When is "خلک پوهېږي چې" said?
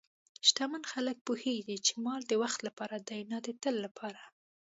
0.91-1.93